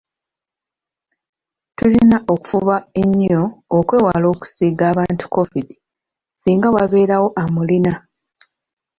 [1.77, 3.41] Tulina okufayo enyo
[3.77, 5.67] okwewala okusiiga abalala Covid
[6.41, 7.93] singa wabeerawo amulina.